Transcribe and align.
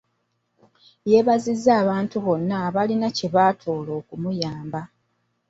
Yeebazizza 1.11 1.71
abantu 1.81 2.15
bonna 2.25 2.55
abalina 2.67 3.07
kye 3.17 3.27
batoola 3.35 3.91
okumuyamba. 3.99 4.81